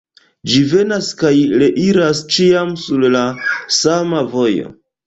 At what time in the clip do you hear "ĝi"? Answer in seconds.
0.53-0.61